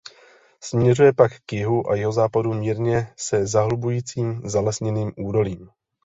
Směřuje 0.63 1.13
pak 1.13 1.31
k 1.45 1.53
jihu 1.53 1.89
a 1.89 1.95
jihozápadu 1.95 2.53
mírně 2.53 3.13
se 3.17 3.47
zahlubujícím 3.47 4.41
zalesněným 4.49 5.11
údolím. 5.17 5.69